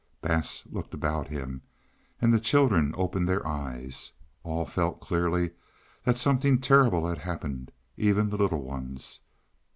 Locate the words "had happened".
7.07-7.71